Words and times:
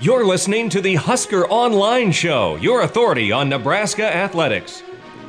You're 0.00 0.26
listening 0.26 0.70
to 0.70 0.80
the 0.80 0.96
Husker 0.96 1.46
Online 1.46 2.10
Show, 2.10 2.56
your 2.56 2.82
authority 2.82 3.30
on 3.30 3.48
Nebraska 3.48 4.04
athletics. 4.04 4.82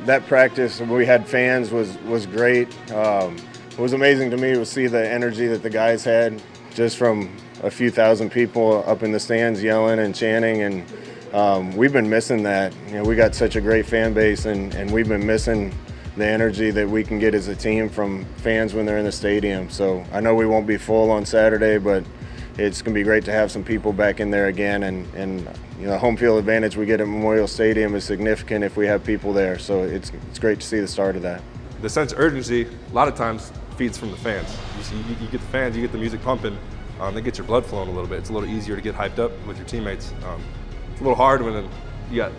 That 0.06 0.26
practice 0.26 0.80
we 0.80 1.06
had 1.06 1.26
fans 1.26 1.70
was 1.70 1.96
was 1.98 2.26
great. 2.26 2.68
Um, 2.90 3.36
it 3.70 3.78
was 3.78 3.92
amazing 3.92 4.28
to 4.32 4.36
me 4.36 4.54
to 4.54 4.66
see 4.66 4.88
the 4.88 5.08
energy 5.08 5.46
that 5.46 5.62
the 5.62 5.70
guys 5.70 6.02
had, 6.02 6.42
just 6.74 6.96
from 6.96 7.34
a 7.62 7.70
few 7.70 7.92
thousand 7.92 8.30
people 8.30 8.82
up 8.88 9.04
in 9.04 9.12
the 9.12 9.20
stands 9.20 9.62
yelling 9.62 10.00
and 10.00 10.12
chanting, 10.12 10.62
and 10.62 10.84
um, 11.32 11.76
we've 11.76 11.92
been 11.92 12.10
missing 12.10 12.42
that. 12.42 12.74
You 12.88 12.94
know, 12.94 13.04
we 13.04 13.14
got 13.14 13.36
such 13.36 13.54
a 13.54 13.60
great 13.60 13.86
fan 13.86 14.14
base, 14.14 14.46
and, 14.46 14.74
and 14.74 14.90
we've 14.90 15.08
been 15.08 15.24
missing 15.24 15.72
the 16.16 16.26
energy 16.26 16.72
that 16.72 16.88
we 16.88 17.04
can 17.04 17.20
get 17.20 17.34
as 17.34 17.46
a 17.46 17.54
team 17.54 17.88
from 17.88 18.24
fans 18.38 18.74
when 18.74 18.84
they're 18.84 18.98
in 18.98 19.04
the 19.04 19.12
stadium. 19.12 19.70
So 19.70 20.04
I 20.12 20.18
know 20.18 20.34
we 20.34 20.46
won't 20.46 20.66
be 20.66 20.76
full 20.76 21.12
on 21.12 21.24
Saturday, 21.24 21.78
but 21.78 22.04
it's 22.58 22.80
going 22.80 22.94
to 22.94 22.98
be 22.98 23.04
great 23.04 23.24
to 23.24 23.32
have 23.32 23.50
some 23.50 23.62
people 23.62 23.92
back 23.92 24.18
in 24.20 24.30
there 24.30 24.46
again. 24.46 24.84
And, 24.84 25.12
and 25.14 25.40
you 25.78 25.86
know, 25.86 25.92
the 25.92 25.98
home 25.98 26.16
field 26.16 26.38
advantage 26.38 26.76
we 26.76 26.86
get 26.86 27.00
at 27.00 27.06
Memorial 27.06 27.46
Stadium 27.46 27.94
is 27.94 28.04
significant 28.04 28.64
if 28.64 28.76
we 28.76 28.86
have 28.86 29.04
people 29.04 29.32
there. 29.32 29.58
So 29.58 29.82
it's, 29.82 30.10
it's 30.30 30.38
great 30.38 30.60
to 30.60 30.66
see 30.66 30.80
the 30.80 30.88
start 30.88 31.16
of 31.16 31.22
that. 31.22 31.42
The 31.82 31.90
sense 31.90 32.12
of 32.12 32.18
urgency, 32.18 32.64
a 32.64 32.94
lot 32.94 33.08
of 33.08 33.14
times, 33.14 33.52
feeds 33.76 33.98
from 33.98 34.10
the 34.10 34.16
fans. 34.16 34.56
You, 34.78 34.82
see, 34.84 34.96
you, 34.96 35.16
you 35.20 35.28
get 35.28 35.40
the 35.40 35.46
fans, 35.48 35.76
you 35.76 35.82
get 35.82 35.92
the 35.92 35.98
music 35.98 36.22
pumping, 36.22 36.58
um, 36.98 37.14
they 37.14 37.20
get 37.20 37.36
your 37.36 37.46
blood 37.46 37.66
flowing 37.66 37.88
a 37.88 37.92
little 37.92 38.08
bit. 38.08 38.18
It's 38.18 38.30
a 38.30 38.32
little 38.32 38.48
easier 38.48 38.74
to 38.74 38.80
get 38.80 38.94
hyped 38.94 39.18
up 39.18 39.32
with 39.46 39.58
your 39.58 39.66
teammates. 39.66 40.12
Um, 40.24 40.42
it's 40.90 41.00
a 41.00 41.04
little 41.04 41.16
hard 41.16 41.42
when 41.42 41.68
you 42.10 42.16
got 42.16 42.32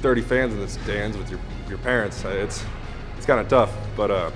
30 0.00 0.22
fans 0.22 0.54
in 0.54 0.60
the 0.60 0.68
stands 0.68 1.18
with 1.18 1.30
your, 1.30 1.40
your 1.68 1.78
parents. 1.78 2.24
It's, 2.24 2.64
it's 3.18 3.26
kind 3.26 3.38
of 3.38 3.48
tough, 3.48 3.70
but 3.96 4.10
uh, 4.10 4.30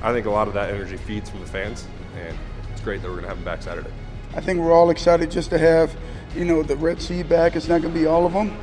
I 0.00 0.12
think 0.14 0.24
a 0.24 0.30
lot 0.30 0.48
of 0.48 0.54
that 0.54 0.70
energy 0.70 0.96
feeds 0.96 1.28
from 1.28 1.40
the 1.40 1.46
fans, 1.46 1.86
and 2.16 2.36
it's 2.72 2.80
great 2.80 3.02
that 3.02 3.08
we're 3.08 3.20
going 3.20 3.24
to 3.24 3.28
have 3.28 3.36
them 3.36 3.44
back 3.44 3.62
Saturday. 3.62 3.90
I 4.34 4.40
think 4.40 4.60
we're 4.60 4.72
all 4.72 4.90
excited 4.90 5.30
just 5.30 5.50
to 5.50 5.58
have, 5.58 5.96
you 6.34 6.44
know, 6.44 6.62
the 6.62 6.76
Red 6.76 7.00
Sea 7.00 7.22
back. 7.22 7.56
It's 7.56 7.68
not 7.68 7.82
going 7.82 7.94
to 7.94 8.00
be 8.00 8.06
all 8.06 8.26
of 8.26 8.32
them. 8.32 8.56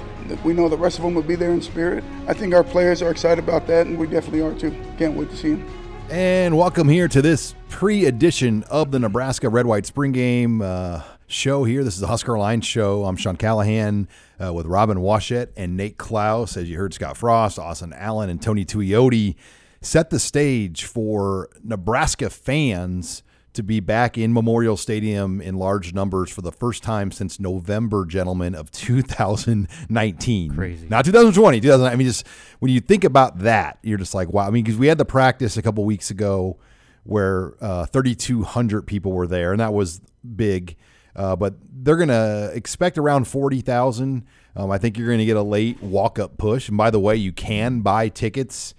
We 0.43 0.53
know 0.53 0.69
the 0.69 0.77
rest 0.77 0.97
of 0.97 1.03
them 1.03 1.15
will 1.15 1.23
be 1.23 1.35
there 1.35 1.51
in 1.51 1.61
spirit. 1.61 2.03
I 2.27 2.33
think 2.33 2.53
our 2.53 2.63
players 2.63 3.01
are 3.01 3.11
excited 3.11 3.43
about 3.43 3.67
that, 3.67 3.87
and 3.87 3.97
we 3.97 4.07
definitely 4.07 4.41
are 4.41 4.53
too. 4.53 4.75
Can't 4.97 5.15
wait 5.15 5.29
to 5.29 5.37
see 5.37 5.51
them. 5.51 5.69
And 6.09 6.57
welcome 6.57 6.87
here 6.87 7.07
to 7.07 7.21
this 7.21 7.55
pre 7.69 8.05
edition 8.05 8.63
of 8.63 8.91
the 8.91 8.99
Nebraska 8.99 9.49
Red 9.49 9.65
White 9.65 9.85
Spring 9.85 10.11
Game 10.11 10.61
uh, 10.61 11.01
show 11.27 11.63
here. 11.63 11.83
This 11.83 11.95
is 11.95 11.99
the 11.99 12.07
Husker 12.07 12.37
Line 12.37 12.61
show. 12.61 13.05
I'm 13.05 13.15
Sean 13.15 13.35
Callahan 13.35 14.07
uh, 14.43 14.53
with 14.53 14.67
Robin 14.67 14.99
Washut 14.99 15.49
and 15.57 15.75
Nate 15.75 15.97
Clouse. 15.97 16.57
As 16.57 16.69
you 16.69 16.77
heard, 16.77 16.93
Scott 16.93 17.17
Frost, 17.17 17.57
Austin 17.57 17.93
Allen, 17.93 18.29
and 18.29 18.41
Tony 18.41 18.65
Tuioti 18.65 19.35
set 19.81 20.09
the 20.11 20.19
stage 20.19 20.83
for 20.83 21.49
Nebraska 21.63 22.29
fans 22.29 23.23
to 23.55 23.63
be 23.63 23.79
back 23.79 24.17
in 24.17 24.33
Memorial 24.33 24.77
Stadium 24.77 25.41
in 25.41 25.55
large 25.55 25.93
numbers 25.93 26.29
for 26.31 26.41
the 26.41 26.51
first 26.51 26.83
time 26.83 27.11
since 27.11 27.39
November, 27.39 28.05
gentlemen, 28.05 28.55
of 28.55 28.71
2019. 28.71 30.53
Crazy. 30.53 30.87
Not 30.87 31.05
2020, 31.05 31.59
2000. 31.59 31.85
I 31.85 31.95
mean, 31.95 32.07
just 32.07 32.27
when 32.59 32.71
you 32.71 32.79
think 32.79 33.03
about 33.03 33.39
that, 33.39 33.79
you're 33.81 33.97
just 33.97 34.13
like, 34.13 34.29
wow. 34.29 34.47
I 34.47 34.51
mean, 34.51 34.63
because 34.63 34.77
we 34.77 34.87
had 34.87 34.97
the 34.97 35.05
practice 35.05 35.57
a 35.57 35.61
couple 35.61 35.83
weeks 35.85 36.11
ago 36.11 36.57
where 37.03 37.53
uh, 37.61 37.85
3,200 37.85 38.83
people 38.83 39.11
were 39.11 39.27
there, 39.27 39.51
and 39.51 39.59
that 39.59 39.73
was 39.73 40.01
big. 40.35 40.75
Uh, 41.15 41.35
but 41.35 41.55
they're 41.71 41.95
going 41.95 42.09
to 42.09 42.51
expect 42.53 42.97
around 42.97 43.27
40,000. 43.27 44.25
Um, 44.55 44.71
I 44.71 44.77
think 44.77 44.97
you're 44.97 45.07
going 45.07 45.19
to 45.19 45.25
get 45.25 45.37
a 45.37 45.43
late 45.43 45.81
walk 45.81 46.19
up 46.19 46.37
push. 46.37 46.67
And 46.67 46.77
by 46.77 46.89
the 46.89 46.99
way, 46.99 47.15
you 47.15 47.31
can 47.31 47.81
buy 47.81 48.09
tickets 48.09 48.73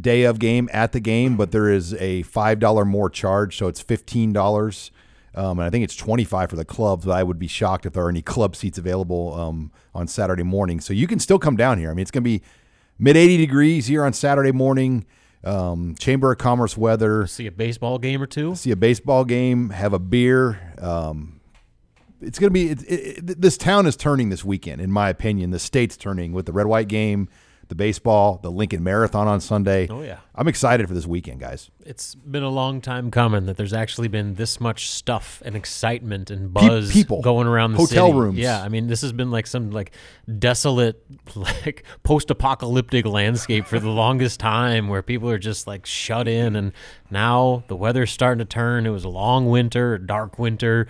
day 0.00 0.24
of 0.24 0.38
game 0.38 0.68
at 0.72 0.92
the 0.92 1.00
game, 1.00 1.36
but 1.36 1.52
there 1.52 1.70
is 1.70 1.94
a 1.94 2.22
$5 2.24 2.86
more 2.86 3.10
charge. 3.10 3.56
So 3.56 3.66
it's 3.68 3.82
$15. 3.82 4.90
Um, 5.34 5.58
and 5.58 5.66
I 5.66 5.70
think 5.70 5.84
it's 5.84 5.96
25 5.96 6.50
for 6.50 6.56
the 6.56 6.64
clubs, 6.64 7.04
but 7.04 7.12
I 7.12 7.22
would 7.22 7.38
be 7.38 7.46
shocked 7.46 7.84
if 7.84 7.92
there 7.92 8.04
are 8.04 8.08
any 8.08 8.22
club 8.22 8.56
seats 8.56 8.78
available 8.78 9.34
um, 9.34 9.70
on 9.94 10.08
Saturday 10.08 10.42
morning. 10.42 10.80
So 10.80 10.94
you 10.94 11.06
can 11.06 11.18
still 11.18 11.38
come 11.38 11.56
down 11.56 11.78
here. 11.78 11.90
I 11.90 11.94
mean, 11.94 12.02
it's 12.02 12.10
going 12.10 12.24
to 12.24 12.28
be 12.28 12.42
mid 12.98 13.16
80 13.16 13.36
degrees 13.36 13.86
here 13.86 14.04
on 14.04 14.12
Saturday 14.12 14.52
morning. 14.52 15.04
Um, 15.44 15.94
Chamber 15.98 16.32
of 16.32 16.38
Commerce 16.38 16.76
weather. 16.76 17.26
See 17.26 17.46
a 17.46 17.52
baseball 17.52 17.98
game 17.98 18.20
or 18.22 18.26
two. 18.26 18.54
See 18.54 18.70
a 18.70 18.76
baseball 18.76 19.24
game. 19.24 19.70
Have 19.70 19.92
a 19.92 19.98
beer. 19.98 20.74
Um, 20.78 21.40
it's 22.20 22.38
going 22.38 22.50
to 22.50 22.54
be. 22.54 22.70
It, 22.70 22.82
it, 22.90 23.40
this 23.40 23.56
town 23.56 23.86
is 23.86 23.94
turning 23.94 24.30
this 24.30 24.44
weekend, 24.44 24.80
in 24.80 24.90
my 24.90 25.08
opinion. 25.08 25.50
The 25.50 25.58
state's 25.58 25.96
turning 25.96 26.32
with 26.32 26.46
the 26.46 26.52
red 26.52 26.66
white 26.66 26.88
game, 26.88 27.28
the 27.68 27.74
baseball, 27.74 28.38
the 28.42 28.50
Lincoln 28.50 28.82
Marathon 28.84 29.26
on 29.26 29.40
Sunday. 29.40 29.88
Oh 29.88 30.02
yeah, 30.02 30.18
I'm 30.34 30.48
excited 30.48 30.86
for 30.86 30.94
this 30.94 31.06
weekend, 31.06 31.40
guys. 31.40 31.70
It's 31.84 32.14
been 32.14 32.42
a 32.42 32.48
long 32.50 32.80
time 32.80 33.10
coming 33.10 33.46
that 33.46 33.56
there's 33.56 33.72
actually 33.72 34.08
been 34.08 34.34
this 34.34 34.60
much 34.60 34.88
stuff 34.90 35.42
and 35.44 35.56
excitement 35.56 36.30
and 36.30 36.52
buzz 36.52 36.92
people 36.92 37.22
going 37.22 37.46
around 37.46 37.72
the 37.72 37.78
hotel 37.78 38.08
city. 38.08 38.18
rooms. 38.18 38.38
Yeah, 38.38 38.62
I 38.62 38.68
mean 38.68 38.86
this 38.86 39.00
has 39.02 39.12
been 39.12 39.30
like 39.30 39.46
some 39.46 39.70
like 39.70 39.92
desolate, 40.38 41.02
like 41.34 41.84
post-apocalyptic 42.02 43.06
landscape 43.06 43.66
for 43.66 43.78
the 43.78 43.90
longest 43.90 44.40
time, 44.40 44.88
where 44.88 45.02
people 45.02 45.30
are 45.30 45.38
just 45.38 45.66
like 45.66 45.86
shut 45.86 46.28
in, 46.28 46.56
and 46.56 46.72
now 47.10 47.64
the 47.68 47.76
weather's 47.76 48.10
starting 48.10 48.38
to 48.38 48.44
turn. 48.44 48.86
It 48.86 48.90
was 48.90 49.04
a 49.04 49.08
long 49.08 49.46
winter, 49.48 49.94
a 49.94 50.06
dark 50.06 50.38
winter. 50.38 50.86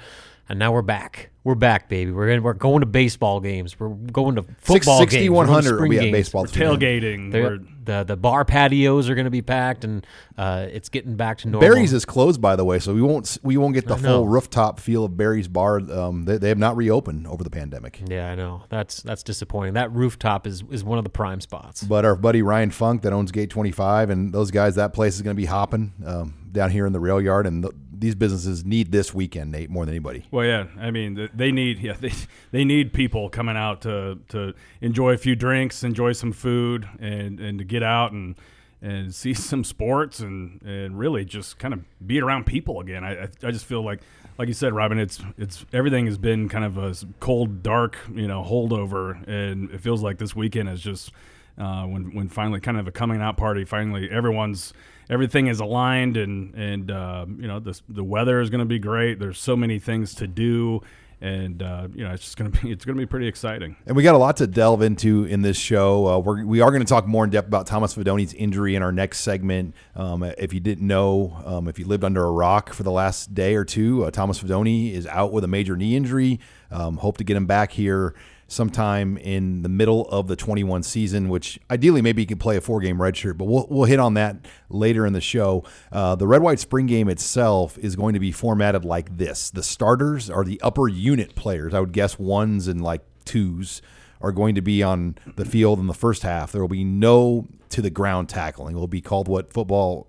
And 0.48 0.58
now 0.58 0.72
we're 0.72 0.82
back. 0.82 1.30
We're 1.42 1.54
back, 1.56 1.88
baby. 1.88 2.12
We're 2.12 2.28
in, 2.28 2.42
we're 2.42 2.52
going 2.52 2.80
to 2.80 2.86
baseball 2.86 3.40
games. 3.40 3.78
We're 3.78 3.88
going 3.88 4.36
to 4.36 4.42
football 4.58 4.98
60, 4.98 5.18
games. 5.18 5.30
100 5.30 5.70
We're 5.70 5.82
will 5.82 5.88
be 5.88 5.96
spring 5.96 5.98
at 5.98 6.02
games. 6.02 6.12
baseball. 6.12 6.42
We're 6.42 6.48
tailgating. 6.48 7.32
The, 7.32 7.40
We're, 7.40 7.58
the 7.86 8.04
the 8.04 8.16
bar 8.16 8.44
patios 8.44 9.08
are 9.08 9.14
going 9.14 9.26
to 9.26 9.30
be 9.30 9.42
packed, 9.42 9.84
and 9.84 10.04
uh, 10.36 10.66
it's 10.70 10.88
getting 10.88 11.14
back 11.14 11.38
to 11.38 11.48
normal. 11.48 11.68
Barry's 11.68 11.92
is 11.92 12.04
closed, 12.04 12.40
by 12.40 12.56
the 12.56 12.64
way, 12.64 12.80
so 12.80 12.92
we 12.92 13.00
won't 13.02 13.38
we 13.44 13.56
won't 13.56 13.74
get 13.74 13.86
the 13.86 13.96
full 13.96 14.26
rooftop 14.26 14.80
feel 14.80 15.04
of 15.04 15.16
Barry's 15.16 15.46
bar. 15.46 15.78
Um, 15.78 16.24
they, 16.24 16.36
they 16.36 16.48
have 16.48 16.58
not 16.58 16.76
reopened 16.76 17.28
over 17.28 17.44
the 17.44 17.50
pandemic. 17.50 18.02
yeah, 18.04 18.28
I 18.30 18.34
know. 18.34 18.64
That's 18.68 19.02
that's 19.02 19.22
disappointing. 19.22 19.74
That 19.74 19.92
rooftop 19.92 20.48
is 20.48 20.64
is 20.70 20.82
one 20.82 20.98
of 20.98 21.04
the 21.04 21.10
prime 21.10 21.40
spots. 21.40 21.84
But 21.84 22.04
our 22.04 22.16
buddy 22.16 22.42
Ryan 22.42 22.72
Funk 22.72 23.02
that 23.02 23.12
owns 23.12 23.30
Gate 23.30 23.50
25 23.50 24.10
and 24.10 24.32
those 24.32 24.50
guys, 24.50 24.74
that 24.74 24.92
place 24.92 25.14
is 25.14 25.22
going 25.22 25.36
to 25.36 25.40
be 25.40 25.46
hopping 25.46 25.92
um, 26.04 26.34
down 26.50 26.70
here 26.70 26.86
in 26.86 26.92
the 26.92 27.00
rail 27.00 27.20
yard. 27.20 27.46
And 27.46 27.62
th- 27.62 27.74
these 27.98 28.14
businesses 28.14 28.64
need 28.64 28.92
this 28.92 29.14
weekend, 29.14 29.52
Nate, 29.52 29.70
more 29.70 29.84
than 29.84 29.94
anybody. 29.94 30.26
well, 30.30 30.44
yeah. 30.44 30.66
I 30.78 30.90
mean, 30.90 31.28
they 31.34 31.52
need 31.52 31.78
yeah 31.78 31.94
they, 31.98 32.12
they 32.50 32.64
need 32.64 32.92
people 32.92 33.28
coming 33.28 33.56
out 33.56 33.82
to 33.82 34.18
to 34.28 34.54
enjoy 34.80 35.12
a 35.12 35.18
few 35.18 35.36
drinks, 35.36 35.82
enjoy 35.82 36.12
some 36.12 36.32
food, 36.32 36.88
and 36.98 37.40
and 37.40 37.58
to 37.58 37.64
get 37.64 37.82
out 37.82 38.12
and 38.12 38.36
and 38.82 39.14
see 39.14 39.34
some 39.50 39.64
sports 39.64 40.20
and 40.20 40.60
and 40.62 40.98
really 40.98 41.24
just 41.24 41.58
kind 41.58 41.74
of 41.74 41.84
be 42.06 42.20
around 42.20 42.46
people 42.46 42.80
again. 42.80 43.04
I 43.04 43.28
I, 43.42 43.50
just 43.50 43.64
feel 43.64 43.84
like. 43.84 44.00
Like 44.38 44.48
you 44.48 44.54
said, 44.54 44.74
Robin, 44.74 44.98
it's 44.98 45.18
it's 45.38 45.64
everything 45.72 46.04
has 46.04 46.18
been 46.18 46.50
kind 46.50 46.62
of 46.62 46.76
a 46.76 46.94
cold, 47.20 47.62
dark, 47.62 47.96
you 48.14 48.28
know, 48.28 48.42
holdover, 48.42 49.26
and 49.26 49.70
it 49.70 49.80
feels 49.80 50.02
like 50.02 50.18
this 50.18 50.36
weekend 50.36 50.68
is 50.68 50.82
just 50.82 51.10
uh, 51.56 51.84
when 51.84 52.14
when 52.14 52.28
finally 52.28 52.60
kind 52.60 52.76
of 52.76 52.86
a 52.86 52.92
coming 52.92 53.22
out 53.22 53.38
party. 53.38 53.64
Finally, 53.64 54.10
everyone's 54.10 54.74
everything 55.08 55.46
is 55.46 55.60
aligned, 55.60 56.16
and 56.16 56.54
and 56.54 56.90
uh, 56.90 57.26
you 57.38 57.48
know 57.48 57.60
the 57.60 57.78
the 57.88 58.04
weather 58.04 58.40
is 58.40 58.50
going 58.50 58.60
to 58.60 58.66
be 58.66 58.78
great. 58.78 59.18
There's 59.18 59.38
so 59.38 59.56
many 59.56 59.78
things 59.78 60.14
to 60.16 60.26
do, 60.26 60.82
and 61.20 61.62
uh, 61.62 61.88
you 61.94 62.04
know 62.04 62.12
it's 62.12 62.24
just 62.24 62.36
going 62.36 62.50
to 62.50 62.62
be 62.62 62.72
it's 62.72 62.84
to 62.84 62.94
be 62.94 63.06
pretty 63.06 63.26
exciting. 63.26 63.76
And 63.86 63.96
we 63.96 64.02
got 64.02 64.14
a 64.14 64.18
lot 64.18 64.36
to 64.38 64.46
delve 64.46 64.82
into 64.82 65.24
in 65.24 65.42
this 65.42 65.56
show. 65.56 66.06
Uh, 66.06 66.18
we're, 66.18 66.44
we 66.44 66.60
are 66.60 66.70
going 66.70 66.82
to 66.82 66.88
talk 66.88 67.06
more 67.06 67.24
in 67.24 67.30
depth 67.30 67.48
about 67.48 67.66
Thomas 67.66 67.94
Fidone's 67.94 68.34
injury 68.34 68.74
in 68.74 68.82
our 68.82 68.92
next 68.92 69.20
segment. 69.20 69.74
Um, 69.94 70.22
if 70.22 70.52
you 70.52 70.60
didn't 70.60 70.86
know, 70.86 71.40
um, 71.44 71.68
if 71.68 71.78
you 71.78 71.86
lived 71.86 72.04
under 72.04 72.24
a 72.24 72.30
rock 72.30 72.72
for 72.72 72.82
the 72.82 72.92
last 72.92 73.34
day 73.34 73.54
or 73.54 73.64
two, 73.64 74.04
uh, 74.04 74.10
Thomas 74.10 74.42
Fidone 74.42 74.92
is 74.92 75.06
out 75.06 75.32
with 75.32 75.44
a 75.44 75.48
major 75.48 75.76
knee 75.76 75.96
injury. 75.96 76.40
Um, 76.70 76.96
hope 76.96 77.16
to 77.18 77.24
get 77.24 77.36
him 77.36 77.46
back 77.46 77.72
here 77.72 78.14
sometime 78.48 79.16
in 79.18 79.62
the 79.62 79.68
middle 79.68 80.08
of 80.08 80.28
the 80.28 80.36
21 80.36 80.82
season, 80.82 81.28
which 81.28 81.58
ideally 81.70 82.00
maybe 82.00 82.22
he 82.22 82.26
can 82.26 82.38
play 82.38 82.56
a 82.56 82.60
four 82.60 82.80
game 82.80 83.00
red 83.00 83.16
shirt, 83.16 83.36
but 83.38 83.46
we'll, 83.46 83.66
we'll 83.68 83.84
hit 83.84 83.98
on 83.98 84.14
that 84.14 84.36
later 84.68 85.04
in 85.04 85.12
the 85.12 85.20
show. 85.20 85.64
Uh, 85.90 86.14
the 86.14 86.26
red 86.26 86.42
white 86.42 86.60
spring 86.60 86.86
game 86.86 87.08
itself 87.08 87.76
is 87.78 87.96
going 87.96 88.14
to 88.14 88.20
be 88.20 88.30
formatted 88.30 88.84
like 88.84 89.16
this 89.16 89.50
the 89.50 89.62
starters 89.62 90.30
are 90.30 90.44
the 90.44 90.60
upper 90.60 90.88
unit 90.88 91.34
players. 91.34 91.74
I 91.74 91.80
would 91.80 91.92
guess 91.92 92.18
ones 92.18 92.68
and 92.68 92.80
like 92.80 93.02
twos 93.24 93.82
are 94.20 94.32
going 94.32 94.54
to 94.54 94.62
be 94.62 94.82
on 94.82 95.16
the 95.36 95.44
field 95.44 95.78
in 95.78 95.86
the 95.86 95.94
first 95.94 96.22
half. 96.22 96.52
There 96.52 96.60
will 96.60 96.68
be 96.68 96.84
no 96.84 97.48
to 97.70 97.82
the 97.82 97.90
ground 97.90 98.28
tackling. 98.28 98.76
It 98.76 98.78
will 98.78 98.86
be 98.86 99.00
called 99.00 99.28
what 99.28 99.52
football 99.52 100.08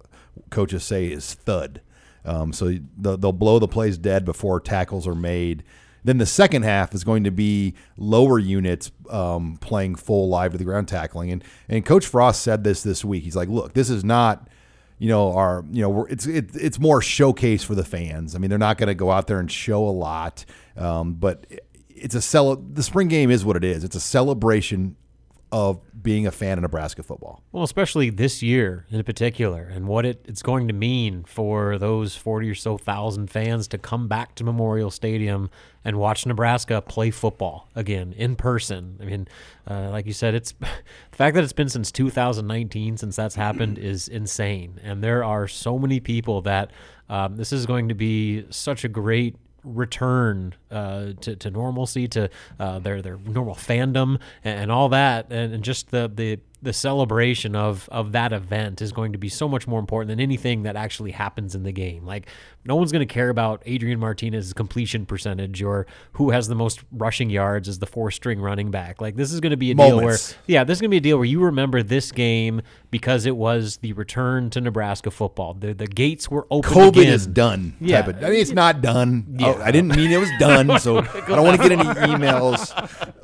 coaches 0.49 0.83
say 0.83 1.07
is 1.07 1.33
thud. 1.33 1.81
Um, 2.23 2.51
so 2.51 2.77
they'll 2.97 3.31
blow 3.31 3.57
the 3.57 3.67
plays 3.67 3.97
dead 3.97 4.25
before 4.25 4.59
tackles 4.59 5.07
are 5.07 5.15
made. 5.15 5.63
Then 6.03 6.17
the 6.17 6.25
second 6.25 6.63
half 6.63 6.93
is 6.93 7.03
going 7.03 7.23
to 7.25 7.31
be 7.31 7.73
lower 7.97 8.39
units 8.39 8.91
um, 9.09 9.57
playing 9.57 9.95
full 9.95 10.29
live 10.29 10.51
to 10.53 10.57
the 10.57 10.63
ground 10.63 10.87
tackling. 10.87 11.31
And 11.31 11.43
and 11.67 11.85
Coach 11.85 12.05
Frost 12.05 12.41
said 12.41 12.63
this 12.63 12.83
this 12.83 13.03
week. 13.03 13.23
He's 13.23 13.35
like, 13.35 13.49
look, 13.49 13.73
this 13.73 13.89
is 13.89 14.03
not, 14.03 14.47
you 14.99 15.09
know, 15.09 15.33
our, 15.33 15.65
you 15.71 15.81
know, 15.81 16.05
it's 16.05 16.25
it, 16.25 16.55
it's 16.55 16.79
more 16.79 17.01
showcase 17.01 17.63
for 17.63 17.75
the 17.75 17.83
fans. 17.83 18.35
I 18.35 18.39
mean, 18.39 18.49
they're 18.49 18.57
not 18.57 18.77
going 18.77 18.87
to 18.87 18.95
go 18.95 19.11
out 19.11 19.27
there 19.27 19.39
and 19.39 19.51
show 19.51 19.85
a 19.87 19.91
lot, 19.91 20.45
um, 20.75 21.13
but 21.13 21.45
it's 21.89 22.15
a 22.15 22.21
cel. 22.21 22.55
The 22.55 22.83
spring 22.83 23.07
game 23.07 23.31
is 23.31 23.43
what 23.43 23.55
it 23.55 23.63
is. 23.63 23.83
It's 23.83 23.95
a 23.95 23.99
celebration 23.99 24.95
of 25.51 25.79
being 26.03 26.27
a 26.27 26.31
fan 26.31 26.57
of 26.57 26.61
Nebraska 26.61 27.03
football. 27.03 27.41
Well, 27.51 27.63
especially 27.63 28.09
this 28.09 28.43
year 28.43 28.85
in 28.89 29.01
particular, 29.03 29.63
and 29.63 29.87
what 29.87 30.05
it, 30.05 30.25
it's 30.27 30.41
going 30.41 30.67
to 30.67 30.73
mean 30.73 31.23
for 31.23 31.77
those 31.77 32.15
40 32.15 32.49
or 32.49 32.55
so 32.55 32.77
thousand 32.77 33.31
fans 33.31 33.67
to 33.69 33.77
come 33.77 34.09
back 34.09 34.35
to 34.35 34.43
Memorial 34.43 34.91
Stadium 34.91 35.49
and 35.85 35.97
watch 35.97 36.25
Nebraska 36.25 36.81
play 36.81 37.11
football 37.11 37.69
again 37.75 38.13
in 38.17 38.35
person. 38.35 38.97
I 39.01 39.05
mean, 39.05 39.27
uh, 39.65 39.89
like 39.89 40.05
you 40.05 40.13
said, 40.13 40.35
it's 40.35 40.51
the 40.59 40.67
fact 41.17 41.35
that 41.35 41.43
it's 41.45 41.53
been 41.53 41.69
since 41.69 41.91
2019 41.93 42.97
since 42.97 43.15
that's 43.15 43.35
happened 43.35 43.77
is 43.79 44.09
insane. 44.09 44.81
And 44.83 45.01
there 45.01 45.23
are 45.23 45.47
so 45.47 45.79
many 45.79 46.01
people 46.01 46.41
that 46.41 46.71
um, 47.09 47.37
this 47.37 47.53
is 47.53 47.65
going 47.65 47.87
to 47.87 47.95
be 47.95 48.45
such 48.49 48.83
a 48.83 48.89
great 48.89 49.37
return 49.75 50.55
uh, 50.71 51.13
to, 51.21 51.35
to 51.35 51.51
normalcy, 51.51 52.07
to 52.09 52.29
uh, 52.59 52.79
their 52.79 53.01
their 53.01 53.17
normal 53.17 53.55
fandom, 53.55 54.19
and, 54.43 54.61
and 54.61 54.71
all 54.71 54.89
that, 54.89 55.27
and, 55.29 55.53
and 55.53 55.63
just 55.63 55.91
the 55.91 56.11
the 56.13 56.39
the 56.61 56.73
celebration 56.73 57.55
of 57.55 57.87
of 57.91 58.11
that 58.13 58.33
event 58.33 58.81
is 58.81 58.91
going 58.91 59.11
to 59.11 59.17
be 59.17 59.29
so 59.29 59.47
much 59.47 59.67
more 59.67 59.79
important 59.79 60.09
than 60.09 60.19
anything 60.19 60.63
that 60.63 60.75
actually 60.75 61.11
happens 61.11 61.53
in 61.53 61.63
the 61.63 61.71
game. 61.71 62.05
Like 62.05 62.27
no 62.65 62.75
one's 62.75 62.91
going 62.91 63.07
to 63.07 63.13
care 63.13 63.29
about 63.29 63.61
Adrian 63.65 63.99
Martinez's 63.99 64.53
completion 64.53 65.05
percentage 65.05 65.61
or 65.61 65.85
who 66.13 66.31
has 66.31 66.47
the 66.47 66.55
most 66.55 66.81
rushing 66.91 67.29
yards 67.29 67.69
as 67.69 67.79
the 67.79 67.85
four 67.85 68.09
string 68.11 68.41
running 68.41 68.71
back. 68.71 68.99
Like 68.99 69.15
this 69.15 69.31
is 69.31 69.39
going 69.39 69.51
to 69.51 69.57
be 69.57 69.71
a 69.71 69.75
deal 69.75 69.97
where 70.01 70.17
yeah, 70.47 70.63
this 70.63 70.77
is 70.77 70.81
going 70.81 70.89
to 70.89 70.93
be 70.93 70.97
a 70.97 71.01
deal 71.01 71.17
where 71.17 71.25
you 71.25 71.41
remember 71.43 71.83
this 71.83 72.11
game 72.11 72.61
because 72.89 73.25
it 73.25 73.37
was 73.37 73.77
the 73.77 73.93
return 73.93 74.49
to 74.49 74.59
Nebraska 74.61 75.11
football. 75.11 75.53
The 75.53 75.73
the 75.73 75.87
gates 75.87 76.29
were 76.31 76.47
open 76.49 76.71
COVID 76.71 76.89
again. 76.89 77.13
is 77.13 77.27
done. 77.27 77.75
Yeah. 77.79 78.01
Type 78.01 78.15
of, 78.15 78.23
I 78.23 78.29
mean, 78.29 78.39
it's 78.39 78.51
not 78.51 78.81
done. 78.81 79.35
Yeah. 79.37 79.53
Oh, 79.57 79.61
I 79.61 79.71
didn't 79.71 79.95
mean 79.95 80.11
it 80.11 80.17
was 80.19 80.31
done, 80.39 80.79
so 80.79 80.99
I 80.99 81.21
don't 81.27 81.45
want 81.45 81.61
to 81.61 81.69
get 81.69 81.79
any 81.79 81.83
emails. 81.83 82.73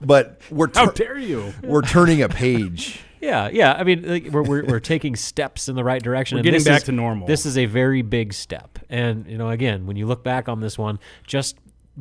But 0.04 0.40
we're 0.52 0.68
How 0.74 0.88
dare 0.92 1.18
you? 1.18 1.54
we're 1.64 1.82
turning 1.82 2.22
a 2.22 2.30
page. 2.30 3.00
Yeah, 3.24 3.50
yeah. 3.52 3.74
I 3.74 3.84
mean, 3.84 4.08
like, 4.08 4.26
we're, 4.28 4.44
we're, 4.44 4.66
we're 4.66 4.80
taking 4.82 5.16
steps 5.16 5.70
in 5.70 5.76
the 5.76 5.84
right 5.84 6.02
direction. 6.04 6.36
We're 6.36 6.40
and 6.40 6.46
getting 6.46 6.64
back 6.64 6.78
is- 6.82 6.84
to 6.84 6.92
normal. 6.92 7.26
This 7.26 7.46
is 7.46 7.58
a 7.58 7.66
very 7.66 8.02
big 8.02 8.34
step. 8.34 8.80
And, 8.90 9.26
you 9.28 9.38
know, 9.38 9.50
again, 9.50 9.86
when 9.86 9.96
you 9.96 10.06
look 10.06 10.24
back 10.24 10.50
on 10.50 10.60
this 10.60 10.78
one, 10.78 11.00
just 11.26 11.56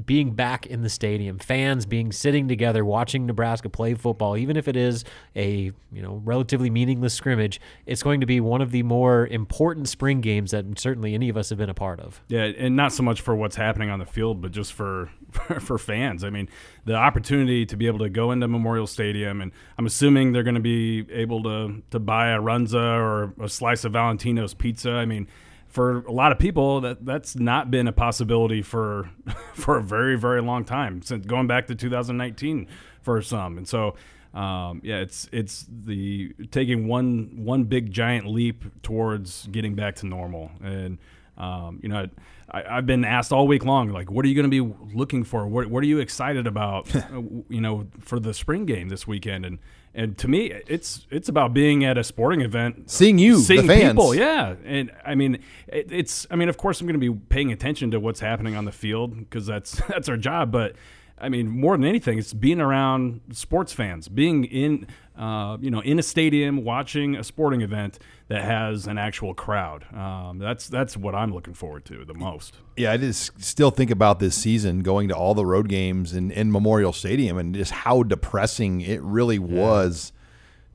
being 0.07 0.31
back 0.33 0.67
in 0.67 0.81
the 0.81 0.89
stadium, 0.89 1.39
fans 1.39 1.85
being 1.85 2.13
sitting 2.13 2.49
together 2.49 2.85
watching 2.85 3.27
Nebraska 3.27 3.69
play 3.69 3.95
football, 3.95 4.37
even 4.39 4.57
if 4.57 4.67
it 4.67 4.77
is 4.77 5.05
a, 5.37 5.73
you 5.93 6.03
know, 6.03 6.23
relatively 6.25 6.71
meaningless 6.71 7.13
scrimmage, 7.13 7.61
it's 7.85 8.03
going 8.03 8.21
to 8.21 8.27
be 8.27 8.41
one 8.41 8.63
of 8.63 8.71
the 8.71 8.83
more 8.83 9.27
important 9.27 9.89
spring 9.89 10.23
games 10.23 10.53
that 10.53 10.79
certainly 10.79 11.15
any 11.15 11.29
of 11.29 11.37
us 11.37 11.51
have 11.51 11.59
been 11.59 11.69
a 11.69 11.75
part 11.75 12.01
of. 12.01 12.23
Yeah, 12.29 12.45
and 12.45 12.75
not 12.75 12.93
so 12.93 13.03
much 13.03 13.21
for 13.21 13.35
what's 13.35 13.57
happening 13.57 13.91
on 13.91 13.99
the 13.99 14.07
field, 14.07 14.41
but 14.41 14.51
just 14.51 14.73
for 14.73 15.11
for 15.61 15.77
fans. 15.77 16.25
I 16.25 16.31
mean, 16.31 16.49
the 16.85 16.95
opportunity 16.95 17.67
to 17.67 17.77
be 17.77 17.87
able 17.87 18.01
to 18.01 18.09
go 18.09 18.31
into 18.33 18.49
Memorial 18.49 18.87
Stadium, 18.87 19.41
and 19.41 19.53
I'm 19.77 19.87
assuming 19.87 20.33
they're 20.33 20.43
going 20.43 20.55
to 20.55 20.61
be 20.61 21.07
able 21.11 21.43
to 21.43 21.83
to 21.91 22.01
buy 22.01 22.31
a 22.31 22.39
Runza 22.39 22.75
or 22.75 23.35
a 23.43 23.49
slice 23.49 23.85
of 23.85 23.93
Valentino's 23.93 24.55
pizza. 24.55 24.93
I 24.93 25.05
mean, 25.05 25.29
for 25.73 26.03
a 26.03 26.13
lot 26.13 26.31
of 26.31 26.39
people, 26.39 26.83
that 26.83 27.05
that's 27.05 27.35
not 27.35 27.71
been 27.71 27.89
a 27.89 27.93
possibility 27.93 28.63
for 28.63 29.11
for 29.55 29.79
a 29.79 29.83
very 29.83 30.17
very 30.17 30.41
long 30.41 30.65
time 30.65 31.03
since 31.03 31.27
going 31.27 31.47
back 31.47 31.67
to 31.67 31.75
2019 31.75 32.69
for 33.03 33.21
some, 33.21 33.59
and 33.59 33.67
so. 33.67 33.95
Um, 34.35 34.81
yeah, 34.83 35.01
it's 35.01 35.29
it's 35.31 35.67
the 35.69 36.33
taking 36.51 36.89
one 36.89 37.45
one 37.45 37.65
big 37.65 37.93
giant 37.93 38.27
leap 38.27 38.65
towards 38.83 39.47
getting 39.49 39.75
back 39.75 39.97
to 39.97 40.07
normal, 40.07 40.51
and 40.63 40.97
um, 41.37 41.81
you 41.83 41.89
know, 41.89 42.09
I, 42.51 42.63
I've 42.79 42.87
been 42.87 43.05
asked 43.05 43.33
all 43.33 43.47
week 43.47 43.65
long, 43.65 43.91
like, 43.91 44.11
what 44.11 44.25
are 44.25 44.29
you 44.29 44.35
going 44.35 44.51
to 44.51 44.65
be 44.65 44.75
looking 44.95 45.25
for? 45.25 45.47
What, 45.47 45.69
what 45.69 45.83
are 45.83 45.87
you 45.87 45.99
excited 45.99 46.47
about? 46.47 46.95
uh, 46.97 47.23
you 47.49 47.61
know, 47.61 47.87
for 48.01 48.21
the 48.21 48.35
spring 48.35 48.67
game 48.67 48.89
this 48.89 49.07
weekend, 49.07 49.47
and 49.47 49.59
and 49.95 50.17
to 50.19 50.29
me, 50.29 50.53
it's 50.67 51.07
it's 51.11 51.29
about 51.29 51.53
being 51.53 51.85
at 51.85 51.99
a 51.99 52.05
sporting 52.05 52.41
event, 52.41 52.91
Seeing 52.91 53.19
you, 53.19 53.37
the 53.37 53.43
seeing 53.43 53.69
people, 53.69 54.15
yeah. 54.15 54.55
And 54.65 54.91
I 55.05 55.15
mean, 55.15 55.39
it, 55.67 55.93
it's 55.93 56.27
I 56.31 56.37
mean, 56.37 56.49
of 56.49 56.57
course, 56.57 56.81
I'm 56.81 56.87
going 56.87 56.99
to 56.99 57.13
be 57.13 57.19
paying 57.29 57.53
attention 57.53 57.91
to 57.91 58.01
what's 58.01 58.21
happening 58.21 58.57
on 58.57 58.65
the 58.65 58.73
field 58.73 59.19
because 59.19 59.47
that's 59.47 59.73
that's 59.89 60.09
our 60.09 60.17
job, 60.17 60.51
but. 60.51 60.75
I 61.19 61.29
mean, 61.29 61.47
more 61.47 61.77
than 61.77 61.87
anything, 61.87 62.19
it's 62.19 62.33
being 62.33 62.61
around 62.61 63.21
sports 63.31 63.73
fans, 63.73 64.09
being 64.09 64.45
in, 64.45 64.89
uh, 65.17 65.59
you 65.61 65.71
know, 65.71 65.81
in 65.81 65.99
a 65.99 66.03
stadium 66.03 66.65
watching 66.65 67.17
a 67.17 67.25
sporting 67.25 67.61
event 67.61 67.99
that 68.29 68.43
has 68.43 68.87
an 68.87 68.97
actual 68.97 69.35
crowd. 69.35 69.85
Um, 69.95 70.39
that's 70.39 70.69
that's 70.69 70.97
what 70.97 71.15
I'm 71.15 71.35
looking 71.35 71.55
forward 71.55 71.85
to 71.87 72.05
the 72.05 72.15
most. 72.15 72.57
Yeah, 72.77 72.93
I 72.93 72.97
just 72.97 73.43
still 73.43 73.71
think 73.71 73.91
about 73.91 74.21
this 74.21 74.35
season 74.35 74.81
going 74.81 75.09
to 75.09 75.15
all 75.15 75.35
the 75.35 75.45
road 75.45 75.69
games 75.69 76.15
in, 76.15 76.31
in 76.31 76.51
Memorial 76.51 76.93
Stadium 76.93 77.37
and 77.37 77.55
just 77.55 77.73
how 77.73 78.03
depressing 78.03 78.81
it 78.81 79.03
really 79.03 79.39
was. 79.39 80.13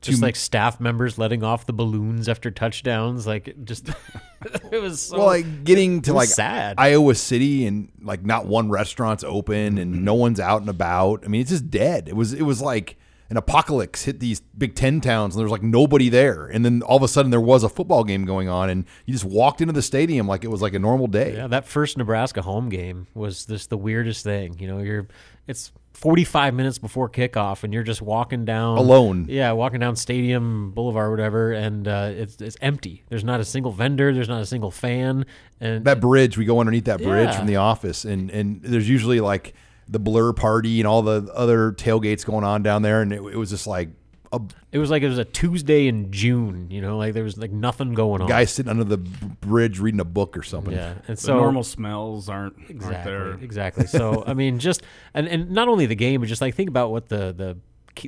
Just 0.00 0.20
to- 0.20 0.24
like 0.24 0.36
staff 0.36 0.78
members 0.78 1.18
letting 1.18 1.42
off 1.42 1.66
the 1.66 1.72
balloons 1.72 2.28
after 2.28 2.52
touchdowns. 2.52 3.26
Like, 3.26 3.64
just, 3.64 3.90
it 4.70 4.80
was 4.80 5.02
so. 5.02 5.18
well, 5.18 5.26
like 5.26 5.64
getting 5.64 6.02
to 6.02 6.12
like 6.12 6.28
sad. 6.28 6.76
Iowa 6.78 7.16
City 7.16 7.66
and 7.66 7.88
like 8.00 8.24
not 8.24 8.46
one 8.46 8.70
restaurant's 8.70 9.24
open 9.24 9.76
and 9.78 10.04
no 10.04 10.14
one's 10.14 10.38
out 10.38 10.60
and 10.60 10.70
about. 10.70 11.24
I 11.24 11.28
mean, 11.28 11.40
it's 11.40 11.50
just 11.50 11.68
dead. 11.68 12.08
It 12.08 12.14
was 12.14 12.32
it 12.32 12.42
was 12.42 12.62
like 12.62 12.96
an 13.30 13.36
apocalypse 13.36 14.04
hit 14.04 14.20
these 14.20 14.40
Big 14.40 14.74
Ten 14.74 15.00
towns 15.00 15.34
and 15.34 15.40
there 15.40 15.44
was 15.44 15.52
like 15.52 15.62
nobody 15.62 16.08
there. 16.08 16.46
And 16.46 16.64
then 16.64 16.82
all 16.82 16.96
of 16.96 17.02
a 17.02 17.08
sudden 17.08 17.30
there 17.30 17.40
was 17.40 17.62
a 17.62 17.68
football 17.68 18.02
game 18.04 18.24
going 18.24 18.48
on 18.48 18.70
and 18.70 18.84
you 19.04 19.12
just 19.12 19.24
walked 19.24 19.60
into 19.60 19.72
the 19.74 19.82
stadium 19.82 20.26
like 20.26 20.44
it 20.44 20.48
was 20.50 20.62
like 20.62 20.74
a 20.74 20.78
normal 20.78 21.06
day. 21.08 21.34
Yeah, 21.36 21.46
that 21.48 21.66
first 21.66 21.98
Nebraska 21.98 22.40
home 22.42 22.68
game 22.68 23.06
was 23.14 23.44
just 23.46 23.68
the 23.70 23.76
weirdest 23.78 24.24
thing. 24.24 24.56
You 24.58 24.68
know, 24.68 24.78
you're 24.78 25.08
it's 25.46 25.72
45 25.94 26.54
minutes 26.54 26.78
before 26.78 27.08
kickoff, 27.10 27.64
and 27.64 27.74
you're 27.74 27.82
just 27.82 28.00
walking 28.00 28.44
down 28.44 28.78
Alone. 28.78 29.26
Yeah, 29.28 29.50
walking 29.52 29.80
down 29.80 29.96
Stadium 29.96 30.70
Boulevard, 30.70 31.10
whatever, 31.10 31.52
and 31.52 31.88
uh, 31.88 32.10
it's 32.14 32.40
it's 32.40 32.56
empty. 32.60 33.02
There's 33.08 33.24
not 33.24 33.40
a 33.40 33.44
single 33.44 33.72
vendor. 33.72 34.14
There's 34.14 34.28
not 34.28 34.40
a 34.40 34.46
single 34.46 34.70
fan. 34.70 35.26
And 35.60 35.84
that 35.86 36.00
bridge 36.00 36.38
we 36.38 36.44
go 36.44 36.60
underneath 36.60 36.84
that 36.84 36.98
bridge 37.02 37.28
Yeah. 37.30 37.38
from 37.38 37.46
the 37.46 37.56
office 37.56 38.04
and 38.04 38.30
and 38.30 38.62
there's 38.62 38.88
usually 38.88 39.20
like 39.20 39.54
the 39.88 39.98
blur 39.98 40.32
party 40.32 40.80
and 40.80 40.86
all 40.86 41.02
the 41.02 41.30
other 41.34 41.72
tailgates 41.72 42.24
going 42.24 42.44
on 42.44 42.62
down 42.62 42.82
there 42.82 43.00
and 43.02 43.12
it, 43.12 43.22
it 43.22 43.36
was 43.36 43.50
just 43.50 43.66
like 43.66 43.88
a 44.32 44.40
it 44.72 44.78
was 44.78 44.90
like 44.90 45.02
it 45.02 45.08
was 45.08 45.16
a 45.16 45.24
Tuesday 45.24 45.86
in 45.86 46.10
June. 46.12 46.70
You 46.70 46.82
know, 46.82 46.98
like 46.98 47.14
there 47.14 47.24
was 47.24 47.38
like 47.38 47.50
nothing 47.50 47.94
going 47.94 48.20
on. 48.20 48.28
guy 48.28 48.44
sitting 48.44 48.68
under 48.68 48.84
the 48.84 48.98
bridge 48.98 49.78
reading 49.78 50.00
a 50.00 50.04
book 50.04 50.36
or 50.36 50.42
something 50.42 50.74
Yeah, 50.74 50.94
and 51.08 51.16
The 51.16 51.20
so 51.22 51.36
normal 51.36 51.64
smells 51.64 52.28
aren't 52.28 52.58
aren't 52.58 52.70
exactly 52.70 53.10
there. 53.10 53.32
exactly. 53.40 53.86
So 53.86 54.24
I 54.26 54.34
mean, 54.34 54.58
just 54.58 54.82
and 55.14 55.26
and 55.26 55.50
not 55.50 55.68
only 55.68 55.86
the 55.86 55.94
game, 55.94 56.20
but 56.20 56.28
just 56.28 56.42
like 56.42 56.54
think 56.54 56.68
about 56.68 56.90
what 56.90 57.08
the 57.08 57.32
the 57.32 57.56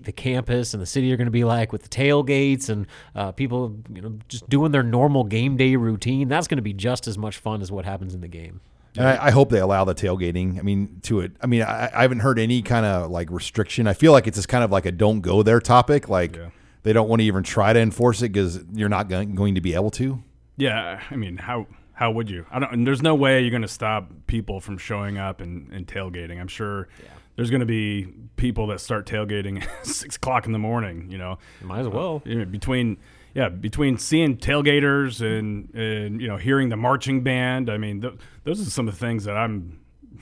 the 0.02 0.12
campus 0.12 0.74
and 0.74 0.82
the 0.82 0.86
city 0.86 1.10
are 1.12 1.16
going 1.16 1.24
to 1.26 1.30
be 1.32 1.44
like 1.44 1.72
with 1.72 1.82
the 1.82 1.88
tailgates 1.88 2.68
and 2.68 2.86
uh, 3.14 3.32
people, 3.32 3.74
you 3.92 4.00
know, 4.02 4.18
just 4.28 4.48
doing 4.48 4.70
their 4.72 4.82
normal 4.82 5.24
game 5.24 5.56
day 5.56 5.74
routine. 5.74 6.28
That's 6.28 6.46
going 6.46 6.58
to 6.58 6.62
be 6.62 6.72
just 6.74 7.08
as 7.08 7.16
much 7.18 7.38
fun 7.38 7.60
as 7.62 7.72
what 7.72 7.84
happens 7.86 8.14
in 8.14 8.20
the 8.20 8.28
game. 8.28 8.60
And 8.96 9.06
I, 9.06 9.26
I 9.26 9.30
hope 9.30 9.50
they 9.50 9.60
allow 9.60 9.84
the 9.84 9.94
tailgating 9.94 10.58
i 10.58 10.62
mean 10.62 11.00
to 11.02 11.20
it 11.20 11.32
i 11.40 11.46
mean 11.46 11.62
i, 11.62 11.90
I 11.94 12.02
haven't 12.02 12.20
heard 12.20 12.38
any 12.38 12.62
kind 12.62 12.84
of 12.84 13.10
like 13.10 13.30
restriction 13.30 13.86
i 13.86 13.92
feel 13.92 14.12
like 14.12 14.26
it's 14.26 14.36
just 14.36 14.48
kind 14.48 14.64
of 14.64 14.70
like 14.70 14.86
a 14.86 14.92
don't 14.92 15.20
go 15.20 15.42
there 15.42 15.60
topic 15.60 16.08
like 16.08 16.38
they 16.82 16.92
don't 16.92 17.08
want 17.08 17.20
to 17.20 17.26
even 17.26 17.42
try 17.42 17.72
to 17.72 17.80
enforce 17.80 18.22
it 18.22 18.32
because 18.32 18.60
you're 18.72 18.88
not 18.88 19.08
going, 19.08 19.34
going 19.34 19.54
to 19.54 19.60
be 19.60 19.74
able 19.74 19.90
to 19.92 20.22
Yeah, 20.56 21.00
I 21.10 21.16
mean, 21.16 21.38
how 21.38 21.66
how 21.94 22.10
would 22.10 22.28
you? 22.28 22.44
I 22.50 22.58
don't. 22.58 22.72
And 22.72 22.86
there's 22.86 23.02
no 23.02 23.14
way 23.14 23.40
you're 23.40 23.50
going 23.50 23.62
to 23.62 23.68
stop 23.68 24.10
people 24.26 24.60
from 24.60 24.76
showing 24.78 25.16
up 25.16 25.40
and, 25.40 25.72
and 25.72 25.86
tailgating. 25.86 26.38
I'm 26.38 26.48
sure 26.48 26.88
there's 27.36 27.50
going 27.50 27.60
to 27.60 27.66
be 27.66 28.08
people 28.36 28.66
that 28.68 28.80
start 28.80 29.06
tailgating 29.06 29.62
at 29.80 29.86
six 29.86 30.16
o'clock 30.16 30.44
in 30.46 30.52
the 30.52 30.58
morning. 30.58 31.08
You 31.10 31.16
know, 31.16 31.38
Might 31.62 31.80
as 31.80 31.88
well. 31.88 32.22
Uh, 32.26 32.28
you 32.28 32.38
know, 32.38 32.44
between 32.44 32.98
yeah, 33.34 33.48
between 33.48 33.98
seeing 33.98 34.36
tailgaters 34.36 35.20
and 35.20 35.72
and 35.74 36.20
you 36.20 36.28
know 36.28 36.36
hearing 36.36 36.68
the 36.68 36.76
marching 36.76 37.22
band. 37.22 37.70
I 37.70 37.78
mean, 37.78 38.00
th- 38.00 38.14
those 38.44 38.66
are 38.66 38.70
some 38.70 38.88
of 38.88 38.94
the 38.94 39.00
things 39.00 39.24
that 39.24 39.36
I'm 39.36 39.78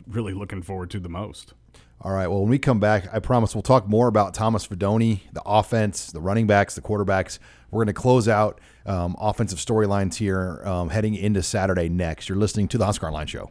really 0.07 0.33
looking 0.33 0.62
forward 0.62 0.91
to 0.91 1.00
the 1.00 1.09
most. 1.09 1.55
All 2.00 2.12
right. 2.12 2.29
Well, 2.29 2.41
when 2.41 2.50
we 2.50 2.59
come 2.61 2.79
back, 2.79 3.12
I 3.12 3.19
promise 3.19 3.57
we'll 3.57 3.62
talk 3.62 3.88
more 3.88 4.07
about 4.07 4.33
Thomas 4.33 4.67
Fidone, 4.67 5.21
the 5.33 5.43
offense, 5.45 6.12
the 6.12 6.21
running 6.21 6.47
backs, 6.47 6.77
the 6.77 6.81
quarterbacks. 6.81 7.41
We're 7.71 7.79
going 7.79 7.88
to 7.88 8.00
close 8.00 8.29
out 8.29 8.61
um, 8.87 9.17
offensive 9.19 9.59
storylines 9.59 10.15
here 10.15 10.62
um, 10.65 10.91
heading 10.91 11.17
into 11.17 11.43
Saturday 11.43 11.88
next. 11.88 12.29
You're 12.29 12.38
listening 12.38 12.69
to 12.69 12.79
the 12.79 12.87
Husker 12.87 13.07
Online 13.07 13.27
Show. 13.27 13.50